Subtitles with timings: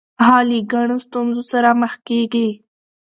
[0.25, 2.49] هغه له ګڼو ستونزو سره مخ کیږي.